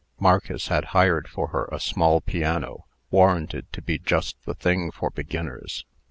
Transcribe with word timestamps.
Marcus 0.19 0.69
had 0.69 0.85
hired 0.97 1.27
for 1.27 1.49
her 1.49 1.65
a 1.71 1.79
small 1.79 2.21
piano, 2.21 2.85
warranted 3.11 3.71
to 3.71 3.83
be 3.83 3.99
just 3.99 4.35
the 4.45 4.55
thing 4.55 4.89
for 4.89 5.11
beginners. 5.11 5.85